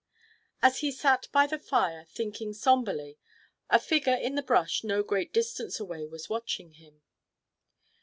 As 0.63 0.79
he 0.79 0.91
sat 0.91 1.27
by 1.31 1.45
the 1.45 1.59
fire 1.59 2.07
thinking 2.09 2.53
somberly, 2.53 3.19
a 3.69 3.77
figure 3.79 4.15
in 4.15 4.33
the 4.33 4.41
brush 4.41 4.83
no 4.83 5.03
great 5.03 5.31
distance 5.31 5.79
away 5.79 6.07
was 6.07 6.27
watching 6.27 6.71
him. 6.73 7.03